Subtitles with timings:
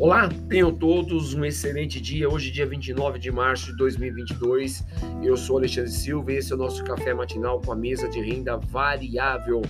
[0.00, 2.26] Olá, tenham todos um excelente dia.
[2.26, 4.82] Hoje, dia 29 de março de 2022.
[5.22, 8.18] Eu sou Alexandre Silva e esse é o nosso café matinal com a mesa de
[8.18, 9.60] renda variável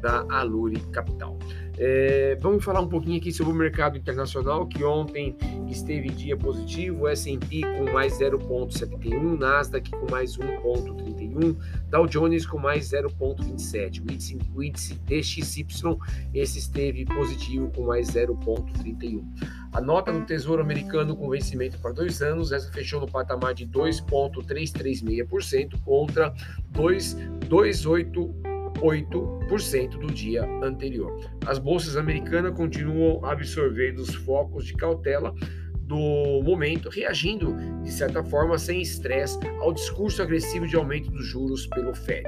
[0.00, 1.38] da Aluri Capital.
[1.80, 5.36] É, vamos falar um pouquinho aqui sobre o mercado internacional, que ontem
[5.68, 11.56] esteve em dia positivo, S&P com mais 0,71, Nasdaq com mais 1,31,
[11.88, 15.96] Dow Jones com mais 0,27, o índice, o índice DXY,
[16.34, 19.22] esse esteve positivo com mais 0,31.
[19.72, 23.66] A nota do Tesouro Americano com vencimento para dois anos, essa fechou no patamar de
[23.66, 26.32] 2,336% contra
[26.72, 28.48] 2,28
[28.80, 31.12] 8% do dia anterior.
[31.46, 35.34] As bolsas americanas continuam absorvendo os focos de cautela
[35.88, 41.66] do momento, reagindo de certa forma sem estresse ao discurso agressivo de aumento dos juros
[41.66, 42.26] pelo Fed.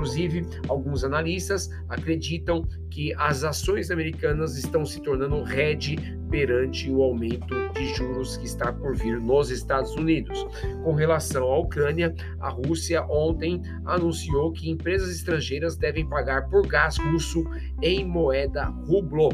[0.00, 5.94] Inclusive, alguns analistas acreditam que as ações americanas estão se tornando rede
[6.30, 10.42] perante o aumento de juros que está por vir nos Estados Unidos.
[10.82, 16.96] Com relação à Ucrânia, a Rússia ontem anunciou que empresas estrangeiras devem pagar por gás
[16.96, 17.44] russo
[17.82, 19.28] em moeda rublo.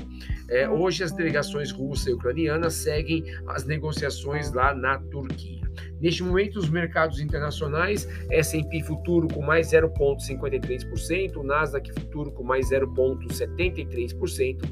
[0.49, 5.66] É, hoje, as delegações russa e ucraniana seguem as negociações lá na Turquia.
[6.01, 14.63] Neste momento, os mercados internacionais, S&P futuro com mais 0,53%, Nasdaq futuro com mais 0,73%,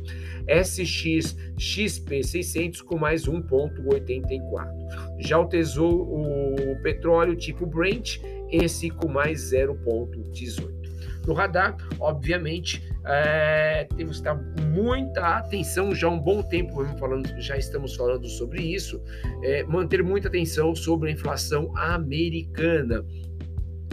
[0.47, 5.19] SX XP 600 com mais 1,84%.
[5.19, 8.19] Já o tesouro, o petróleo tipo Brent,
[8.51, 10.84] esse com mais 0,18%.
[11.27, 14.35] No radar, obviamente, é, temos que estar
[14.73, 19.03] muita atenção, já há um bom tempo falando, já estamos falando sobre isso,
[19.43, 23.05] é, manter muita atenção sobre a inflação americana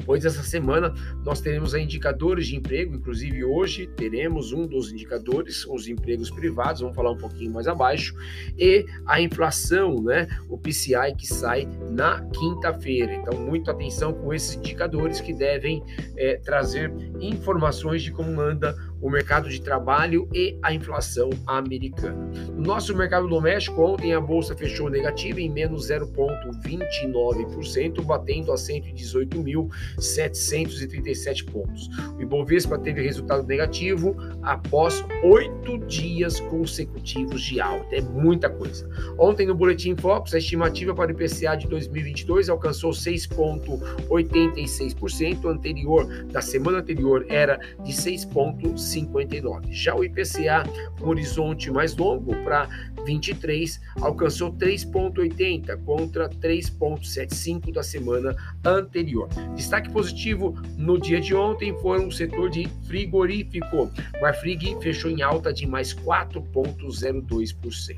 [0.05, 5.87] pois essa semana nós teremos indicadores de emprego, inclusive hoje teremos um dos indicadores, os
[5.87, 8.15] empregos privados, vamos falar um pouquinho mais abaixo,
[8.57, 13.13] e a inflação, né, o PCI que sai na quinta-feira.
[13.13, 15.83] Então, muita atenção com esses indicadores que devem
[16.17, 22.29] é, trazer informações de como anda o mercado de trabalho e a inflação americana.
[22.55, 31.51] No nosso mercado doméstico, ontem a bolsa fechou negativa em menos 0,29%, batendo a 118.737
[31.51, 31.89] pontos.
[32.17, 37.95] O Ibovespa teve resultado negativo após oito dias consecutivos de alta.
[37.95, 38.87] É muita coisa.
[39.17, 46.41] Ontem, no Boletim Focus, a estimativa para o IPCA de 2022 alcançou 6,86%, anterior da
[46.41, 48.90] semana anterior era de 6,5%.
[48.91, 49.71] 59.
[49.71, 50.63] Já o IPCA,
[50.99, 52.67] com horizonte mais longo para
[53.05, 58.35] 23, alcançou 3,80 contra 3,75 da semana
[58.65, 59.29] anterior.
[59.55, 63.89] Destaque positivo no dia de ontem foram o setor de frigorífico.
[64.17, 67.97] O Marfrig fechou em alta de mais 4,02%.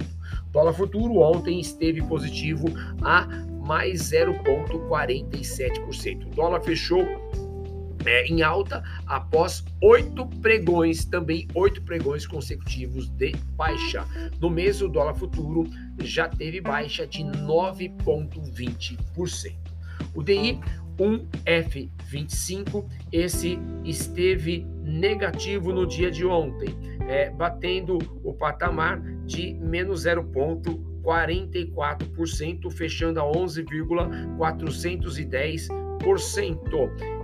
[0.52, 2.68] Dólar futuro ontem esteve positivo
[3.02, 3.28] a
[3.66, 6.28] mais 0,47%.
[6.28, 7.04] O dólar fechou
[8.06, 14.06] é, em alta após oito pregões, também oito pregões consecutivos de baixa.
[14.40, 15.70] No mês, o dólar futuro
[16.00, 19.54] já teve baixa de 9,20%.
[20.16, 20.60] O DI
[20.98, 26.78] 1F25, esse esteve negativo no dia de ontem,
[27.08, 35.68] é, batendo o patamar de menos 0,44%, fechando a 11,410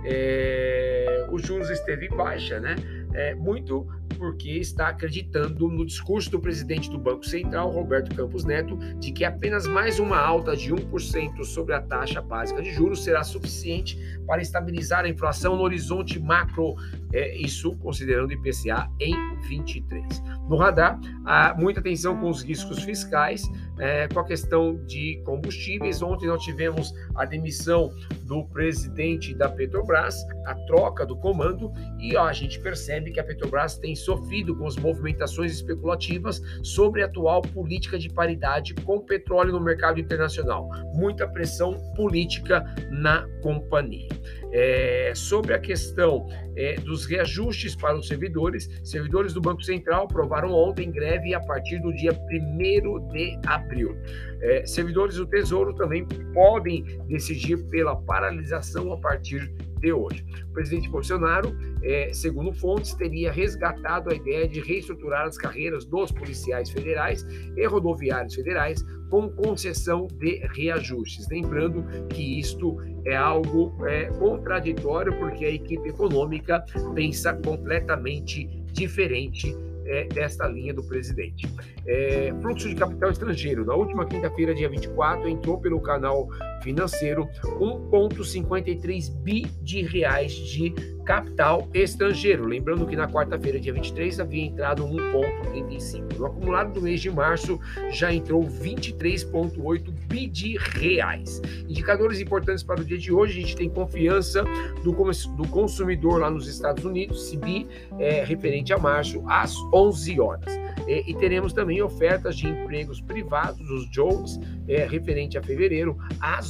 [0.04, 2.76] é, os juros esteve em baixa, né?
[3.12, 3.86] É, muito
[4.20, 9.24] porque está acreditando no discurso do presidente do Banco Central, Roberto Campos Neto, de que
[9.24, 14.42] apenas mais uma alta de 1% sobre a taxa básica de juros será suficiente para
[14.42, 16.74] estabilizar a inflação no horizonte macro,
[17.14, 19.14] é, isso considerando o IPCA em
[19.48, 20.04] 23.
[20.46, 26.02] No radar, há muita atenção com os riscos fiscais, é, com a questão de combustíveis.
[26.02, 27.90] Ontem nós tivemos a demissão
[28.24, 33.24] do presidente da Petrobras, a troca do comando, e ó, a gente percebe que a
[33.24, 39.52] Petrobras tem sofrido com as movimentações especulativas sobre a atual política de paridade com petróleo
[39.52, 40.68] no mercado internacional.
[40.94, 44.08] Muita pressão política na companhia.
[44.52, 46.26] É, sobre a questão
[46.56, 51.78] é, dos reajustes para os servidores, servidores do Banco Central aprovaram ontem greve a partir
[51.80, 53.96] do dia 1 de abril.
[54.42, 60.24] É, servidores do Tesouro também podem decidir pela paralisação a partir de hoje.
[60.50, 66.12] O presidente Bolsonaro, é, segundo fontes, teria resgatado a ideia de reestruturar as carreiras dos
[66.12, 71.28] policiais federais e rodoviários federais com concessão de reajustes.
[71.28, 79.56] Lembrando que isto é algo é, contraditório, porque a equipe econômica pensa completamente diferente
[79.86, 81.48] é, desta linha do presidente.
[81.86, 83.64] É, fluxo de capital estrangeiro.
[83.64, 86.28] Na última quinta-feira, dia 24, entrou pelo canal
[86.62, 87.28] financeiro
[87.58, 90.74] 1,53 bi de reais de
[91.04, 92.46] capital estrangeiro.
[92.46, 96.16] Lembrando que na quarta-feira, dia 23, havia entrado 1,35.
[96.16, 97.58] No acumulado do mês de março,
[97.90, 101.42] já entrou 23,8 bi de reais.
[101.68, 104.44] Indicadores importantes para o dia de hoje, a gente tem confiança
[104.84, 107.66] do, do consumidor lá nos Estados Unidos, CBI,
[107.98, 110.60] é, referente a março, às 11 horas.
[110.86, 115.98] E, e, teremos também ofertas de empregos privados, os jobs, é, referente a fevereiro,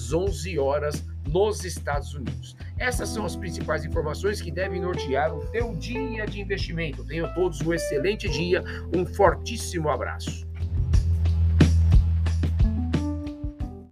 [0.01, 2.57] às 11 horas nos Estados Unidos.
[2.79, 7.05] Essas são as principais informações que devem nortear o teu dia de investimento.
[7.05, 8.65] Tenham todos um excelente dia,
[8.97, 10.50] um fortíssimo abraço.